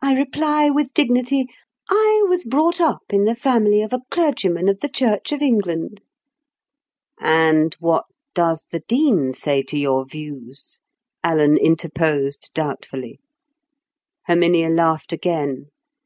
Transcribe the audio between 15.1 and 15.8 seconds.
again.